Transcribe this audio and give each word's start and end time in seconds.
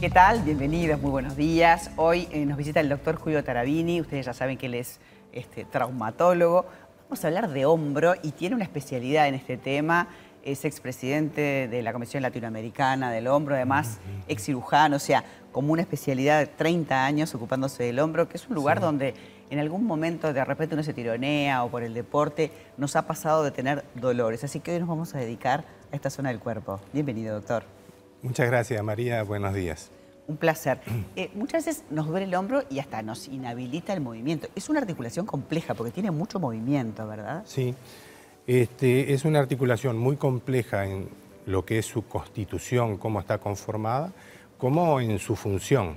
¿Qué 0.00 0.08
tal? 0.08 0.40
Bienvenidos, 0.40 0.98
muy 0.98 1.10
buenos 1.10 1.36
días. 1.36 1.90
Hoy 1.96 2.26
eh, 2.32 2.46
nos 2.46 2.56
visita 2.56 2.80
el 2.80 2.88
doctor 2.88 3.16
Julio 3.16 3.44
Tarabini. 3.44 4.00
Ustedes 4.00 4.24
ya 4.24 4.32
saben 4.32 4.56
que 4.56 4.64
él 4.64 4.76
es 4.76 4.98
este, 5.30 5.66
traumatólogo. 5.66 6.64
Vamos 7.02 7.22
a 7.22 7.28
hablar 7.28 7.50
de 7.50 7.66
hombro 7.66 8.14
y 8.22 8.30
tiene 8.30 8.54
una 8.54 8.64
especialidad 8.64 9.28
en 9.28 9.34
este 9.34 9.58
tema. 9.58 10.08
Es 10.42 10.64
expresidente 10.64 11.68
de 11.68 11.82
la 11.82 11.92
Comisión 11.92 12.22
Latinoamericana 12.22 13.10
del 13.10 13.26
Hombro, 13.26 13.56
además 13.56 13.98
ex 14.26 14.44
cirujano, 14.44 14.96
o 14.96 15.00
sea, 15.00 15.22
como 15.52 15.74
una 15.74 15.82
especialidad 15.82 16.38
de 16.38 16.46
30 16.46 17.04
años 17.04 17.34
ocupándose 17.34 17.82
del 17.82 17.98
hombro, 17.98 18.26
que 18.26 18.38
es 18.38 18.48
un 18.48 18.54
lugar 18.54 18.80
donde 18.80 19.12
en 19.50 19.58
algún 19.58 19.84
momento 19.84 20.32
de 20.32 20.42
repente 20.46 20.76
uno 20.76 20.82
se 20.82 20.94
tironea 20.94 21.62
o 21.62 21.68
por 21.70 21.82
el 21.82 21.92
deporte, 21.92 22.50
nos 22.78 22.96
ha 22.96 23.06
pasado 23.06 23.44
de 23.44 23.50
tener 23.50 23.84
dolores. 23.96 24.44
Así 24.44 24.60
que 24.60 24.72
hoy 24.72 24.78
nos 24.78 24.88
vamos 24.88 25.14
a 25.14 25.18
dedicar 25.18 25.64
a 25.92 25.94
esta 25.94 26.08
zona 26.08 26.30
del 26.30 26.38
cuerpo. 26.38 26.80
Bienvenido, 26.94 27.34
doctor. 27.34 27.79
Muchas 28.22 28.46
gracias, 28.46 28.82
María. 28.82 29.22
Buenos 29.22 29.54
días. 29.54 29.90
Un 30.26 30.36
placer. 30.36 30.80
Eh, 31.16 31.30
muchas 31.34 31.66
veces 31.66 31.84
nos 31.90 32.06
duele 32.06 32.26
el 32.26 32.34
hombro 32.34 32.62
y 32.70 32.78
hasta 32.78 33.02
nos 33.02 33.28
inhabilita 33.28 33.92
el 33.92 34.00
movimiento. 34.00 34.48
Es 34.54 34.68
una 34.68 34.80
articulación 34.80 35.26
compleja 35.26 35.74
porque 35.74 35.90
tiene 35.90 36.10
mucho 36.10 36.38
movimiento, 36.38 37.06
¿verdad? 37.06 37.42
Sí, 37.44 37.74
este, 38.46 39.12
es 39.12 39.24
una 39.24 39.40
articulación 39.40 39.98
muy 39.98 40.16
compleja 40.16 40.86
en 40.86 41.08
lo 41.46 41.64
que 41.64 41.78
es 41.78 41.86
su 41.86 42.06
constitución, 42.06 42.96
cómo 42.96 43.20
está 43.20 43.38
conformada, 43.38 44.12
como 44.56 45.00
en 45.00 45.18
su 45.18 45.36
función. 45.36 45.96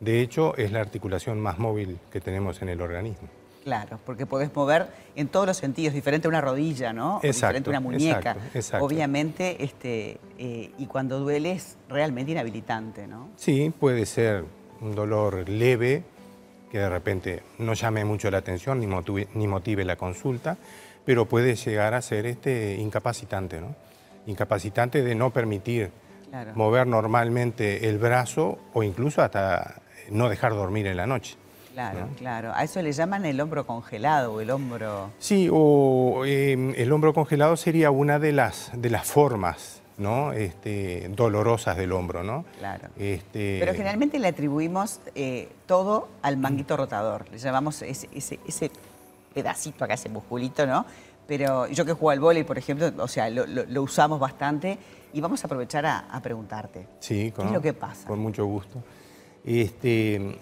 De 0.00 0.20
hecho, 0.20 0.56
es 0.56 0.72
la 0.72 0.80
articulación 0.80 1.40
más 1.40 1.58
móvil 1.58 1.98
que 2.10 2.20
tenemos 2.20 2.62
en 2.62 2.68
el 2.70 2.80
organismo. 2.80 3.28
Claro, 3.64 3.98
porque 4.04 4.26
podés 4.26 4.54
mover 4.54 4.88
en 5.16 5.28
todos 5.28 5.46
los 5.46 5.56
sentidos, 5.56 5.94
diferente 5.94 6.28
a 6.28 6.30
una 6.30 6.42
rodilla, 6.42 6.92
¿no? 6.92 7.18
diferente 7.22 7.70
a 7.70 7.70
una 7.70 7.80
muñeca. 7.80 8.36
Exacto, 8.52 8.84
Obviamente, 8.84 9.64
este, 9.64 10.18
eh, 10.38 10.70
y 10.76 10.86
cuando 10.86 11.18
duele 11.18 11.52
es 11.52 11.78
realmente 11.88 12.32
inhabilitante, 12.32 13.06
¿no? 13.06 13.30
Sí, 13.36 13.72
puede 13.78 14.04
ser 14.04 14.44
un 14.82 14.94
dolor 14.94 15.48
leve, 15.48 16.04
que 16.70 16.78
de 16.78 16.90
repente 16.90 17.42
no 17.58 17.72
llame 17.72 18.04
mucho 18.04 18.30
la 18.30 18.38
atención 18.38 18.80
ni 18.80 18.86
motive, 18.86 19.28
ni 19.34 19.46
motive 19.46 19.84
la 19.84 19.96
consulta, 19.96 20.58
pero 21.06 21.26
puede 21.26 21.54
llegar 21.54 21.94
a 21.94 22.02
ser 22.02 22.26
este, 22.26 22.76
incapacitante, 22.76 23.60
¿no? 23.62 23.74
Incapacitante 24.26 25.02
de 25.02 25.14
no 25.14 25.30
permitir 25.30 25.90
mover 26.54 26.86
normalmente 26.86 27.88
el 27.88 27.98
brazo 27.98 28.58
o 28.72 28.82
incluso 28.82 29.22
hasta 29.22 29.82
no 30.10 30.28
dejar 30.28 30.52
dormir 30.52 30.86
en 30.86 30.96
la 30.96 31.06
noche. 31.06 31.36
Claro, 31.74 32.08
claro. 32.16 32.52
A 32.54 32.62
eso 32.62 32.80
le 32.80 32.92
llaman 32.92 33.26
el 33.26 33.40
hombro 33.40 33.66
congelado 33.66 34.34
o 34.34 34.40
el 34.40 34.50
hombro... 34.50 35.10
Sí, 35.18 35.48
o 35.52 36.24
em, 36.24 36.72
el 36.76 36.92
hombro 36.92 37.12
congelado 37.12 37.56
sería 37.56 37.90
una 37.90 38.20
de 38.20 38.30
las, 38.30 38.70
de 38.74 38.90
las 38.90 39.04
formas 39.04 39.82
¿no? 39.98 40.32
Este, 40.32 41.08
dolorosas 41.10 41.76
del 41.76 41.92
hombro, 41.92 42.22
¿no? 42.22 42.44
Claro. 42.58 42.88
Este... 42.96 43.58
Pero 43.60 43.72
generalmente 43.72 44.18
le 44.18 44.28
atribuimos 44.28 45.00
eh, 45.14 45.48
todo 45.66 46.08
al 46.22 46.36
manguito 46.36 46.76
rotador. 46.76 47.28
Le 47.30 47.38
llamamos 47.38 47.82
ese, 47.82 48.08
ese, 48.14 48.70
pedacito 49.32 49.84
acá, 49.84 49.94
ese 49.94 50.08
musculito, 50.08 50.66
¿no? 50.66 50.86
Pero 51.26 51.66
yo 51.68 51.84
que 51.84 51.92
juego 51.92 52.10
al 52.10 52.20
vóley, 52.20 52.44
por 52.44 52.58
ejemplo, 52.58 52.92
o 52.98 53.08
sea, 53.08 53.30
lo, 53.30 53.82
usamos 53.82 54.20
bastante 54.20 54.78
y 55.12 55.20
vamos 55.20 55.42
a 55.42 55.46
aprovechar 55.46 55.86
a, 55.86 56.20
preguntarte. 56.22 56.86
Sí, 57.00 57.32
con, 57.32 57.44
¿Qué 57.44 57.48
es 57.50 57.54
lo 57.54 57.62
que 57.62 57.72
pasa? 57.72 58.06
Con 58.06 58.18
mucho 58.18 58.44
gusto. 58.46 58.82
Este, 59.44 60.38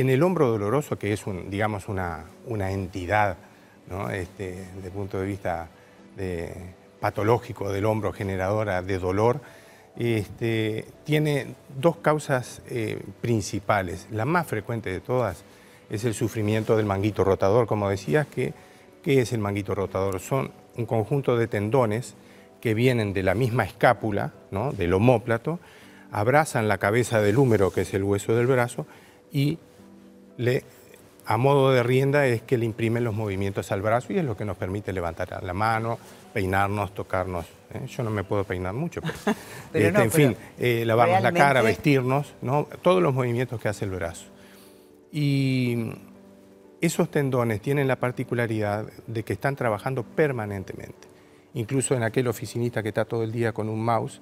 en 0.00 0.10
el 0.10 0.22
hombro 0.22 0.46
doloroso, 0.48 0.96
que 0.96 1.12
es 1.12 1.24
digamos 1.48 1.88
una, 1.88 2.26
una 2.46 2.70
entidad 2.70 3.36
¿no? 3.88 4.10
este, 4.10 4.66
desde 4.76 4.86
el 4.86 4.92
punto 4.92 5.18
de 5.18 5.26
vista 5.26 5.68
patológico 7.00 7.72
del 7.72 7.84
hombro 7.84 8.12
generadora 8.12 8.80
de 8.82 8.98
dolor, 8.98 9.40
este, 9.96 10.84
tiene 11.04 11.54
dos 11.76 11.96
causas 11.96 12.62
eh, 12.70 13.02
principales. 13.20 14.06
La 14.12 14.24
más 14.24 14.46
frecuente 14.46 14.90
de 14.90 15.00
todas 15.00 15.42
es 15.90 16.04
el 16.04 16.14
sufrimiento 16.14 16.76
del 16.76 16.86
manguito 16.86 17.24
rotador, 17.24 17.66
como 17.66 17.88
decías, 17.88 18.26
que, 18.28 18.54
¿qué 19.02 19.20
es 19.20 19.32
el 19.32 19.40
manguito 19.40 19.74
rotador? 19.74 20.20
Son 20.20 20.52
un 20.76 20.86
conjunto 20.86 21.36
de 21.36 21.48
tendones 21.48 22.14
que 22.60 22.74
vienen 22.74 23.12
de 23.12 23.24
la 23.24 23.34
misma 23.34 23.64
escápula, 23.64 24.32
¿no? 24.52 24.72
del 24.72 24.94
homóplato, 24.94 25.58
abrazan 26.12 26.68
la 26.68 26.78
cabeza 26.78 27.20
del 27.20 27.36
húmero, 27.36 27.72
que 27.72 27.80
es 27.80 27.94
el 27.94 28.04
hueso 28.04 28.36
del 28.36 28.46
brazo, 28.46 28.86
y 29.32 29.58
le, 30.38 30.64
a 31.26 31.36
modo 31.36 31.72
de 31.72 31.82
rienda 31.82 32.26
es 32.26 32.40
que 32.40 32.56
le 32.56 32.64
imprimen 32.64 33.04
los 33.04 33.14
movimientos 33.14 33.70
al 33.70 33.82
brazo 33.82 34.12
y 34.14 34.18
es 34.18 34.24
lo 34.24 34.36
que 34.36 34.46
nos 34.46 34.56
permite 34.56 34.94
levantar 34.94 35.42
la 35.42 35.52
mano, 35.52 35.98
peinarnos, 36.32 36.94
tocarnos. 36.94 37.44
¿eh? 37.74 37.86
Yo 37.86 38.02
no 38.02 38.10
me 38.10 38.24
puedo 38.24 38.44
peinar 38.44 38.72
mucho, 38.72 39.02
pero, 39.70 39.88
este, 39.88 40.02
en 40.02 40.10
fin, 40.10 40.36
eh, 40.58 40.84
lavarnos 40.86 41.22
la 41.22 41.32
cara, 41.32 41.60
vestirnos, 41.60 42.34
¿no? 42.40 42.66
todos 42.80 43.02
los 43.02 43.12
movimientos 43.12 43.60
que 43.60 43.68
hace 43.68 43.84
el 43.84 43.90
brazo. 43.90 44.26
Y 45.12 45.92
esos 46.80 47.10
tendones 47.10 47.60
tienen 47.60 47.88
la 47.88 47.96
particularidad 47.96 48.86
de 49.06 49.22
que 49.22 49.34
están 49.34 49.56
trabajando 49.56 50.04
permanentemente. 50.04 51.08
Incluso 51.54 51.94
en 51.94 52.04
aquel 52.04 52.28
oficinista 52.28 52.82
que 52.82 52.88
está 52.88 53.04
todo 53.04 53.22
el 53.22 53.32
día 53.32 53.52
con 53.52 53.68
un 53.68 53.84
mouse, 53.84 54.20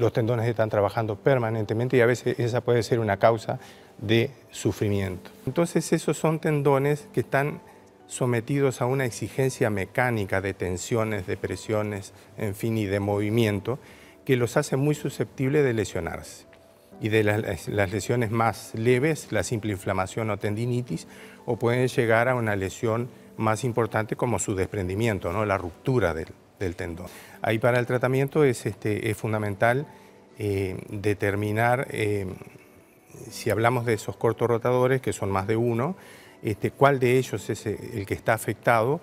los 0.00 0.14
tendones 0.14 0.48
están 0.48 0.70
trabajando 0.70 1.16
permanentemente 1.16 1.98
y 1.98 2.00
a 2.00 2.06
veces 2.06 2.38
esa 2.40 2.62
puede 2.62 2.82
ser 2.82 3.00
una 3.00 3.18
causa 3.18 3.60
de 3.98 4.30
sufrimiento. 4.50 5.30
Entonces 5.46 5.92
esos 5.92 6.16
son 6.16 6.40
tendones 6.40 7.06
que 7.12 7.20
están 7.20 7.60
sometidos 8.06 8.80
a 8.80 8.86
una 8.86 9.04
exigencia 9.04 9.68
mecánica 9.68 10.40
de 10.40 10.54
tensiones, 10.54 11.26
de 11.26 11.36
presiones, 11.36 12.14
en 12.38 12.54
fin, 12.54 12.78
y 12.78 12.86
de 12.86 12.98
movimiento, 12.98 13.78
que 14.24 14.36
los 14.36 14.56
hace 14.56 14.76
muy 14.76 14.94
susceptibles 14.94 15.64
de 15.64 15.74
lesionarse. 15.74 16.46
Y 17.02 17.10
de 17.10 17.22
las, 17.22 17.68
lesiones 17.68 18.30
más 18.30 18.74
leves, 18.74 19.32
la 19.32 19.42
simple 19.42 19.72
inflamación 19.72 20.30
o 20.30 20.38
tendinitis, 20.38 21.06
o 21.44 21.58
pueden 21.58 21.88
llegar 21.88 22.28
a 22.28 22.34
una 22.34 22.56
lesión 22.56 23.10
más 23.36 23.64
importante 23.64 24.16
como 24.16 24.38
su 24.38 24.54
desprendimiento, 24.54 25.32
¿no? 25.32 25.44
la 25.44 25.58
ruptura 25.58 26.14
del, 26.14 26.28
tendón. 26.68 27.06
Ahí 27.42 27.58
para 27.58 27.78
el 27.78 27.86
tratamiento 27.86 28.44
es, 28.44 28.66
este, 28.66 29.10
es 29.10 29.16
fundamental 29.16 29.86
eh, 30.38 30.76
determinar 30.88 31.86
eh, 31.90 32.26
si 33.30 33.50
hablamos 33.50 33.84
de 33.86 33.94
esos 33.94 34.16
cortos 34.16 34.48
rotadores, 34.48 35.00
que 35.00 35.12
son 35.12 35.30
más 35.30 35.46
de 35.46 35.56
uno, 35.56 35.96
este, 36.42 36.70
cuál 36.70 36.98
de 36.98 37.18
ellos 37.18 37.50
es 37.50 37.66
el 37.66 38.06
que 38.06 38.14
está 38.14 38.34
afectado, 38.34 39.00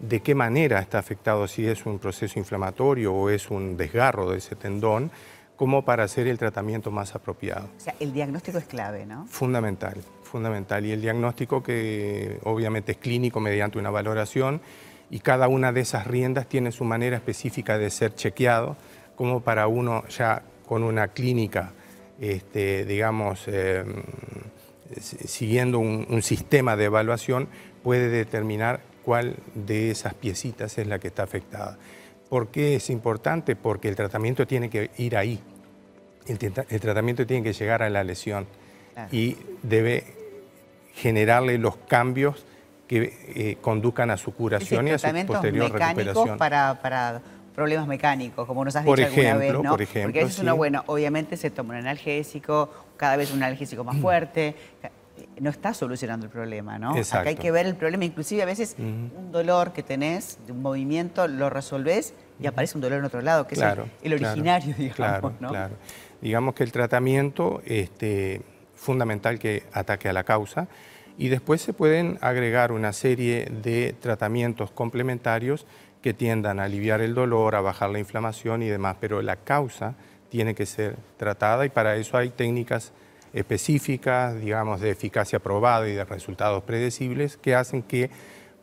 de 0.00 0.20
qué 0.20 0.34
manera 0.34 0.80
está 0.80 0.98
afectado, 0.98 1.46
si 1.46 1.66
es 1.66 1.86
un 1.86 1.98
proceso 1.98 2.38
inflamatorio 2.38 3.14
o 3.14 3.30
es 3.30 3.50
un 3.50 3.76
desgarro 3.76 4.30
de 4.30 4.38
ese 4.38 4.56
tendón, 4.56 5.10
como 5.56 5.84
para 5.84 6.02
hacer 6.04 6.26
el 6.26 6.38
tratamiento 6.38 6.90
más 6.90 7.14
apropiado. 7.14 7.68
O 7.76 7.80
sea, 7.80 7.94
el 8.00 8.12
diagnóstico 8.12 8.58
es 8.58 8.64
clave, 8.64 9.06
¿no? 9.06 9.26
Fundamental, 9.26 10.02
fundamental. 10.24 10.84
Y 10.84 10.90
el 10.90 11.00
diagnóstico 11.00 11.62
que 11.62 12.40
obviamente 12.42 12.92
es 12.92 12.98
clínico 12.98 13.38
mediante 13.38 13.78
una 13.78 13.90
valoración 13.90 14.60
y 15.12 15.20
cada 15.20 15.46
una 15.46 15.72
de 15.72 15.82
esas 15.82 16.08
riendas 16.08 16.48
tiene 16.48 16.72
su 16.72 16.84
manera 16.84 17.16
específica 17.16 17.78
de 17.78 17.90
ser 17.90 18.14
chequeado, 18.16 18.76
como 19.14 19.42
para 19.42 19.68
uno 19.68 20.04
ya 20.08 20.42
con 20.66 20.82
una 20.82 21.08
clínica 21.08 21.74
este, 22.22 22.84
digamos, 22.84 23.44
eh, 23.46 23.84
siguiendo 24.98 25.80
un, 25.80 26.22
sistema 26.22 26.76
de 26.76 26.84
evaluación, 26.84 27.48
puede 27.82 28.08
determinar 28.08 28.80
cuál 29.04 29.36
de 29.54 29.90
esas 29.90 30.14
piecitas 30.14 30.78
es 30.78 30.86
la 30.86 30.98
que 30.98 31.08
está 31.08 31.24
afectada. 31.24 31.78
¿Por 32.28 32.48
qué 32.48 32.76
es 32.76 32.90
importante? 32.90 33.56
Porque 33.56 33.88
el 33.88 33.96
tratamiento 33.96 34.46
tiene 34.46 34.70
que 34.70 34.90
ir 34.98 35.16
ahí. 35.16 35.40
El, 36.26 36.38
tratamiento 36.80 37.26
tiene 37.26 37.42
que 37.42 37.52
llegar 37.52 37.82
a 37.82 37.90
la 37.90 38.04
lesión 38.04 38.46
y 39.10 39.36
debe 39.62 40.04
generarle 40.94 41.58
los 41.58 41.76
cambios 41.76 42.46
que 42.92 43.14
eh, 43.34 43.56
conduzcan 43.60 44.10
a 44.10 44.18
su 44.18 44.34
curación 44.34 44.86
y 44.86 44.90
a 44.90 44.98
su 44.98 45.08
posterior 45.26 45.72
recuperación. 45.72 46.36
Para, 46.36 46.78
para 46.82 47.22
problemas 47.54 47.86
mecánicos, 47.86 48.46
como 48.46 48.64
nos 48.64 48.76
has 48.76 48.84
dicho 48.84 49.02
alguna 49.02 49.36
vez, 49.36 49.52
¿no? 49.54 49.70
Por 49.70 49.80
ejemplo, 49.80 50.08
Porque 50.08 50.20
a 50.20 50.24
veces 50.24 50.38
uno, 50.40 50.56
bueno, 50.56 50.84
obviamente 50.86 51.38
se 51.38 51.50
toma 51.50 51.70
un 51.70 51.80
analgésico, 51.80 52.68
cada 52.98 53.16
vez 53.16 53.32
un 53.32 53.42
analgésico 53.42 53.82
más 53.82 53.96
fuerte, 53.96 54.54
no 55.40 55.48
está 55.48 55.72
solucionando 55.72 56.26
el 56.26 56.32
problema, 56.32 56.78
¿no? 56.78 56.94
Exacto. 56.96 57.20
Acá 57.20 57.30
hay 57.30 57.36
que 57.36 57.50
ver 57.50 57.64
el 57.64 57.76
problema, 57.76 58.04
inclusive 58.04 58.42
a 58.42 58.46
veces 58.46 58.76
un 58.78 59.30
dolor 59.32 59.72
que 59.72 59.82
tenés, 59.82 60.38
un 60.50 60.60
movimiento, 60.60 61.26
lo 61.28 61.48
resolvés 61.48 62.12
y 62.40 62.46
aparece 62.46 62.76
un 62.76 62.82
dolor 62.82 62.98
en 62.98 63.04
otro 63.06 63.22
lado, 63.22 63.46
que 63.46 63.54
es 63.54 63.62
el, 64.02 64.12
originario, 64.12 64.74
digamos, 64.76 64.96
claro, 64.96 65.32
¿no? 65.40 65.48
Claro. 65.48 65.74
Digamos 66.20 66.54
que 66.54 66.64
el 66.64 66.72
tratamiento, 66.72 67.62
este, 67.64 68.42
fundamental 68.74 69.38
que 69.38 69.64
ataque 69.72 70.10
a 70.10 70.12
la 70.12 70.24
causa, 70.24 70.68
y 71.18 71.28
después 71.28 71.60
se 71.60 71.72
pueden 71.72 72.18
agregar 72.20 72.72
una 72.72 72.92
serie 72.92 73.46
de 73.46 73.94
tratamientos 73.98 74.70
complementarios 74.70 75.66
que 76.00 76.14
tiendan 76.14 76.58
a 76.58 76.64
aliviar 76.64 77.00
el 77.00 77.14
dolor, 77.14 77.54
a 77.54 77.60
bajar 77.60 77.90
la 77.90 77.98
inflamación 77.98 78.62
y 78.62 78.68
demás, 78.68 78.96
pero 79.00 79.22
la 79.22 79.36
causa 79.36 79.94
tiene 80.28 80.54
que 80.54 80.66
ser 80.66 80.96
tratada 81.16 81.64
y 81.66 81.68
para 81.68 81.96
eso 81.96 82.16
hay 82.16 82.30
técnicas 82.30 82.92
específicas, 83.32 84.38
digamos, 84.40 84.80
de 84.80 84.90
eficacia 84.90 85.38
probada 85.38 85.88
y 85.88 85.92
de 85.92 86.04
resultados 86.04 86.64
predecibles 86.64 87.36
que 87.36 87.54
hacen 87.54 87.82
que 87.82 88.10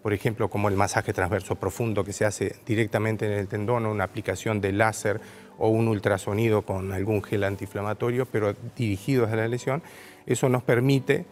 por 0.01 0.13
ejemplo, 0.13 0.49
como 0.49 0.69
el 0.69 0.75
masaje 0.75 1.13
transverso 1.13 1.55
profundo 1.55 2.03
que 2.03 2.13
se 2.13 2.25
hace 2.25 2.55
directamente 2.65 3.25
en 3.25 3.33
el 3.33 3.47
tendón 3.47 3.85
o 3.85 3.91
una 3.91 4.05
aplicación 4.05 4.61
de 4.61 4.71
láser 4.71 5.19
o 5.57 5.69
un 5.69 5.89
ultrasonido 5.89 6.61
con 6.61 6.93
algún 6.93 7.21
gel 7.21 7.43
antiinflamatorio, 7.43 8.25
pero 8.25 8.55
dirigidos 8.77 9.29
a 9.29 9.35
la 9.35 9.47
lesión, 9.47 9.83
eso 10.25 10.47
nos 10.47 10.63
permite 10.63 11.25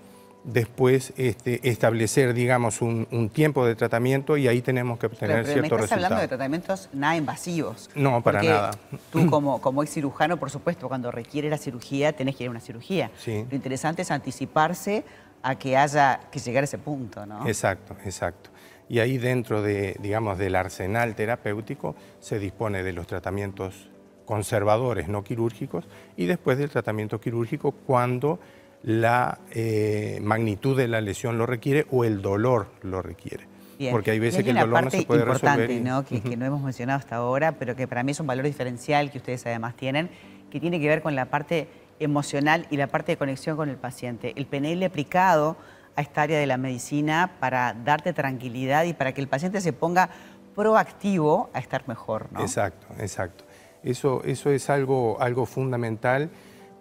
después 0.47 1.13
este, 1.17 1.69
establecer, 1.69 2.33
digamos, 2.33 2.81
un, 2.81 3.29
tiempo 3.33 3.65
de 3.65 3.75
tratamiento 3.75 4.37
y 4.37 4.47
ahí 4.47 4.61
tenemos 4.61 4.97
que 4.97 5.05
obtener 5.07 5.43
pero, 5.43 5.53
ciertos 5.53 5.71
me 5.71 5.83
estás 5.83 5.91
hablando 5.91 6.21
de 6.21 6.27
tratamientos 6.27 6.89
nada 6.93 7.15
invasivos. 7.17 7.89
No, 7.93 8.23
para 8.23 8.41
nada. 8.41 8.71
Tú 9.11 9.27
como, 9.29 9.61
como 9.61 9.83
ex 9.83 9.93
cirujano, 9.93 10.37
por 10.37 10.49
supuesto, 10.49 10.87
cuando 10.87 11.11
requiere 11.11 11.49
la 11.49 11.57
cirugía, 11.57 12.13
tenés 12.13 12.35
que 12.35 12.45
ir 12.45 12.47
a 12.47 12.51
una 12.51 12.61
cirugía. 12.61 13.11
Sí. 13.19 13.45
Lo 13.49 13.55
interesante 13.55 14.01
es 14.01 14.09
anticiparse 14.09 15.03
a 15.43 15.55
que 15.55 15.77
haya 15.77 16.21
que 16.31 16.39
llegar 16.39 16.63
a 16.63 16.65
ese 16.65 16.77
punto, 16.77 17.25
¿no? 17.25 17.45
Exacto, 17.45 17.95
exacto. 18.05 18.49
Y 18.89 18.99
ahí 18.99 19.17
dentro 19.17 19.61
de, 19.61 19.97
digamos, 19.99 20.37
del 20.37 20.55
arsenal 20.55 21.13
terapéutico 21.13 21.95
se 22.21 22.39
dispone 22.39 22.83
de 22.83 22.93
los 22.93 23.05
tratamientos 23.05 23.89
conservadores 24.25 25.07
no 25.09 25.23
quirúrgicos 25.23 25.85
y 26.15 26.25
después 26.25 26.57
del 26.57 26.69
tratamiento 26.69 27.19
quirúrgico 27.19 27.71
cuando 27.71 28.39
la 28.87 29.39
eh, 29.51 30.17
magnitud 30.21 30.77
de 30.77 30.87
la 30.87 31.01
lesión 31.01 31.37
lo 31.37 31.45
requiere 31.45 31.85
o 31.91 32.05
el 32.05 32.21
dolor 32.21 32.67
lo 32.83 33.01
requiere. 33.01 33.45
Porque 33.91 34.11
hay 34.11 34.19
veces 34.19 34.45
que 34.45 34.51
el 34.51 34.57
dolor 34.57 34.85
no 34.85 34.89
se 34.89 35.03
puede 35.03 35.25
resolver. 35.25 35.69
¿no? 35.81 36.05
Que, 36.05 36.21
que 36.21 36.37
no 36.37 36.45
hemos 36.45 36.61
mencionado 36.61 36.97
hasta 36.97 37.17
ahora, 37.17 37.51
pero 37.59 37.75
que 37.75 37.85
para 37.85 38.01
mí 38.03 38.13
es 38.13 38.19
un 38.21 38.27
valor 38.27 38.45
diferencial 38.45 39.11
que 39.11 39.17
ustedes 39.17 39.45
además 39.45 39.75
tienen, 39.75 40.09
que 40.49 40.61
tiene 40.61 40.79
que 40.79 40.87
ver 40.87 41.01
con 41.01 41.17
la 41.17 41.25
parte 41.25 41.67
emocional 41.99 42.65
y 42.71 42.77
la 42.77 42.87
parte 42.87 43.11
de 43.11 43.17
conexión 43.17 43.57
con 43.57 43.67
el 43.67 43.75
paciente. 43.75 44.31
El 44.37 44.45
PNL 44.45 44.81
aplicado 44.85 45.57
a 45.97 46.01
esta 46.01 46.21
área 46.21 46.39
de 46.39 46.47
la 46.47 46.55
medicina 46.55 47.33
para 47.41 47.73
darte 47.73 48.13
tranquilidad 48.13 48.85
y 48.85 48.93
para 48.93 49.13
que 49.13 49.19
el 49.19 49.27
paciente 49.27 49.59
se 49.59 49.73
ponga 49.73 50.11
proactivo 50.55 51.49
a 51.51 51.59
estar 51.59 51.85
mejor. 51.89 52.29
¿no? 52.31 52.39
Exacto, 52.39 52.87
exacto. 52.99 53.43
Eso, 53.83 54.21
eso 54.23 54.49
es 54.49 54.69
algo, 54.69 55.17
algo 55.19 55.45
fundamental 55.45 56.29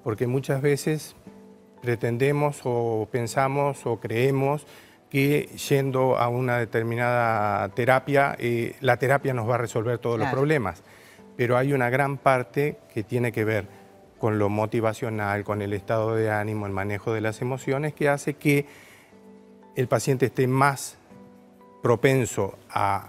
porque 0.04 0.28
muchas 0.28 0.62
veces 0.62 1.16
pretendemos 1.82 2.60
o 2.64 3.08
pensamos 3.10 3.86
o 3.86 4.00
creemos 4.00 4.66
que 5.10 5.48
yendo 5.68 6.16
a 6.18 6.28
una 6.28 6.58
determinada 6.58 7.68
terapia, 7.70 8.36
eh, 8.38 8.74
la 8.80 8.96
terapia 8.96 9.34
nos 9.34 9.48
va 9.48 9.54
a 9.54 9.58
resolver 9.58 9.98
todos 9.98 10.18
los 10.18 10.28
problemas. 10.30 10.82
Pero 11.36 11.56
hay 11.56 11.72
una 11.72 11.90
gran 11.90 12.18
parte 12.18 12.78
que 12.92 13.02
tiene 13.02 13.30
que 13.30 13.44
ver 13.44 13.66
con 14.18 14.38
lo 14.38 14.48
motivacional, 14.48 15.44
con 15.44 15.62
el 15.62 15.72
estado 15.72 16.14
de 16.14 16.30
ánimo, 16.30 16.66
el 16.66 16.72
manejo 16.72 17.12
de 17.12 17.20
las 17.20 17.40
emociones, 17.42 17.94
que 17.94 18.08
hace 18.08 18.34
que 18.34 18.66
el 19.76 19.88
paciente 19.88 20.26
esté 20.26 20.46
más 20.46 20.96
propenso 21.82 22.58
a 22.70 23.08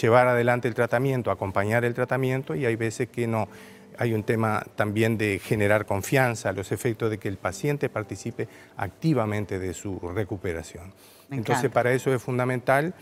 llevar 0.00 0.28
adelante 0.28 0.68
el 0.68 0.74
tratamiento, 0.74 1.30
acompañar 1.30 1.84
el 1.84 1.94
tratamiento 1.94 2.54
y 2.54 2.66
hay 2.66 2.76
veces 2.76 3.08
que 3.08 3.26
no 3.26 3.48
hay 3.98 4.14
un 4.14 4.22
tema 4.22 4.64
también 4.76 5.18
de 5.18 5.40
generar 5.40 5.84
confianza, 5.84 6.52
los 6.52 6.72
efectos 6.72 7.10
de 7.10 7.18
que 7.18 7.28
el 7.28 7.36
paciente 7.36 7.88
participe 7.88 8.48
activamente 8.76 9.58
de 9.58 9.74
su 9.74 9.98
recuperación. 9.98 10.92
Entonces, 11.30 11.70
para 11.70 11.92
eso 11.92 12.14
es 12.14 12.22
fundamental 12.22 12.94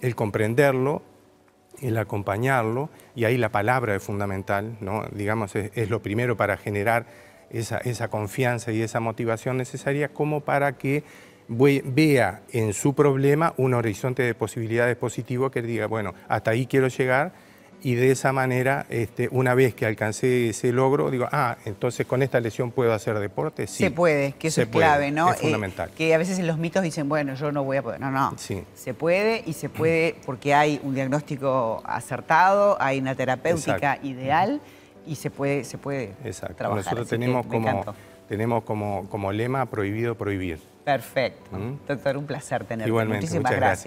el 0.00 0.14
comprenderlo, 0.14 1.02
el 1.82 1.98
acompañarlo, 1.98 2.90
y 3.14 3.24
ahí 3.24 3.36
la 3.36 3.50
palabra 3.50 3.94
es 3.96 4.02
fundamental, 4.02 4.76
¿no? 4.80 5.04
digamos, 5.12 5.56
es, 5.56 5.90
lo 5.90 6.00
primero 6.00 6.36
para 6.36 6.56
generar 6.56 7.06
esa, 7.50 7.78
esa 7.78 8.08
confianza 8.08 8.72
y 8.72 8.82
esa 8.82 9.00
motivación 9.00 9.56
necesaria 9.56 10.08
como 10.08 10.42
para 10.42 10.76
que 10.78 11.04
vea 11.48 12.42
en 12.52 12.72
su 12.72 12.94
problema 12.94 13.54
un 13.56 13.74
horizonte 13.74 14.22
de 14.22 14.34
posibilidades 14.34 14.96
positivo 14.96 15.50
que 15.50 15.62
diga, 15.62 15.86
bueno, 15.86 16.14
hasta 16.28 16.52
ahí 16.52 16.66
quiero 16.66 16.88
llegar 16.88 17.32
y 17.82 17.94
de 17.94 18.10
esa 18.10 18.32
manera, 18.32 18.86
este, 18.88 19.28
una 19.30 19.54
vez 19.54 19.74
que 19.74 19.86
alcancé 19.86 20.50
ese 20.50 20.72
logro, 20.72 21.10
digo, 21.10 21.28
ah, 21.30 21.56
entonces 21.64 22.06
con 22.06 22.22
esta 22.22 22.40
lesión 22.40 22.70
puedo 22.70 22.92
hacer 22.92 23.18
deporte. 23.18 23.66
Sí, 23.66 23.84
se 23.84 23.90
puede, 23.90 24.32
que 24.32 24.48
eso 24.48 24.62
es 24.62 24.68
clave, 24.68 25.10
¿no? 25.10 25.32
Es 25.32 25.40
fundamental. 25.40 25.90
Eh, 25.90 25.92
que 25.96 26.14
a 26.14 26.18
veces 26.18 26.38
en 26.38 26.46
los 26.46 26.58
mitos 26.58 26.82
dicen, 26.82 27.08
bueno, 27.08 27.34
yo 27.34 27.52
no 27.52 27.64
voy 27.64 27.76
a 27.76 27.82
poder. 27.82 28.00
No, 28.00 28.10
no. 28.10 28.34
Sí. 28.38 28.64
Se 28.74 28.94
puede 28.94 29.42
y 29.46 29.52
se 29.52 29.68
puede 29.68 30.16
porque 30.24 30.54
hay 30.54 30.80
un 30.82 30.94
diagnóstico 30.94 31.82
acertado, 31.84 32.76
hay 32.80 32.98
una 32.98 33.14
terapéutica 33.14 33.98
ideal 34.02 34.60
y 35.06 35.14
se 35.14 35.30
puede, 35.30 35.64
se 35.64 35.78
puede 35.78 36.14
Exacto. 36.24 36.74
Nosotros 36.74 37.08
tenemos, 37.08 37.46
como, 37.46 37.94
tenemos 38.28 38.64
como, 38.64 39.08
como 39.08 39.32
lema 39.32 39.66
prohibido 39.66 40.16
prohibir. 40.16 40.58
Perfecto. 40.84 41.56
¿Mm? 41.56 41.86
Doctor, 41.88 42.16
un 42.16 42.26
placer 42.26 42.64
tenerlo. 42.64 42.88
Igualmente, 42.88 43.26
Muchísimas 43.26 43.52
gracias. 43.52 43.84